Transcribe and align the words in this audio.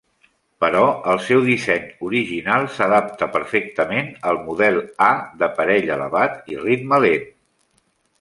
Però 0.63 0.79
el 1.11 1.19
seu 1.25 1.41
disseny 1.49 1.83
original 2.07 2.65
s'adapta 2.77 3.27
perfectament 3.35 4.09
al 4.31 4.41
model 4.47 4.81
A 5.09 5.11
de 5.43 5.51
parell 5.59 5.93
elevat 5.97 6.41
i 6.55 6.59
ritme 6.65 7.01
lent. 7.05 7.29